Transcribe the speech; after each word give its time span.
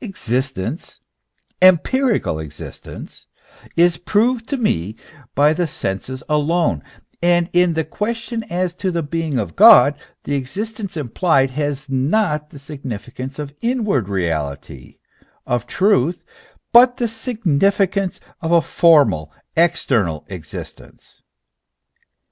Existence, 0.00 0.98
em 1.62 1.78
pirical 1.78 2.42
existence, 2.42 3.26
is 3.76 3.98
proved 3.98 4.48
to 4.48 4.56
me 4.56 4.96
by 5.36 5.52
the 5.54 5.68
senses 5.68 6.24
alone; 6.28 6.82
and 7.22 7.48
in 7.52 7.74
the 7.74 7.84
question 7.84 8.42
as 8.50 8.74
to 8.74 8.90
the 8.90 9.04
being 9.04 9.38
of 9.38 9.54
God, 9.54 9.96
the 10.24 10.34
existence 10.34 10.96
implied 10.96 11.50
has 11.50 11.88
not 11.88 12.50
the 12.50 12.58
significance 12.58 13.38
of 13.38 13.54
inward 13.60 14.08
reality, 14.08 14.96
of 15.46 15.68
truth, 15.68 16.24
but 16.72 16.96
the 16.96 17.04
signi 17.04 17.60
ficance 17.60 18.18
of 18.42 18.50
a 18.50 18.62
formal, 18.62 19.32
external 19.54 20.24
existence. 20.26 21.22